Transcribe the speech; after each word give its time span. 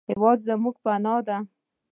هېواد 0.09 0.37
زموږ 0.47 0.75
پناه 0.83 1.19
دی 1.27 1.37